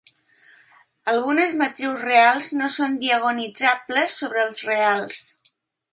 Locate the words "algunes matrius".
1.13-2.01